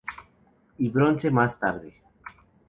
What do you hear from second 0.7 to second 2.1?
Y Bronce más tarde.